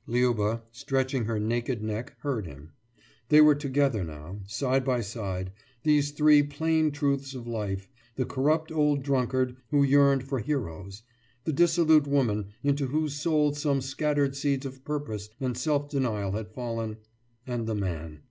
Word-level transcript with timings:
«Liuba, 0.08 0.62
stretching 0.72 1.26
her 1.26 1.38
naked 1.38 1.80
neck, 1.80 2.16
heard 2.22 2.44
him. 2.44 2.72
They 3.28 3.40
were 3.40 3.54
together 3.54 4.02
now, 4.02 4.40
side 4.48 4.84
by 4.84 5.00
side, 5.00 5.52
these 5.84 6.10
three 6.10 6.42
plain 6.42 6.90
truths 6.90 7.36
of 7.36 7.46
life, 7.46 7.88
the 8.16 8.24
corrupt 8.24 8.72
old 8.72 9.04
drunkard 9.04 9.58
who 9.70 9.84
yearned 9.84 10.24
for 10.24 10.40
heroes, 10.40 11.04
the 11.44 11.52
dissolute 11.52 12.08
woman 12.08 12.46
into 12.64 12.88
whose 12.88 13.14
soul 13.14 13.52
some 13.54 13.80
scattered 13.80 14.34
seeds 14.34 14.66
of 14.66 14.84
purpose 14.84 15.28
and 15.38 15.56
self 15.56 15.88
denial 15.88 16.32
had 16.32 16.50
fallen 16.52 16.96
and 17.46 17.68
the 17.68 17.76
man. 17.76 18.22